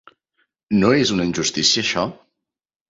No 0.79 0.91
és 1.03 1.13
una 1.19 1.29
injustícia, 1.31 1.87
això? 1.87 2.09